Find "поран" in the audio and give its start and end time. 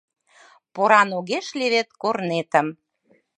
0.73-1.09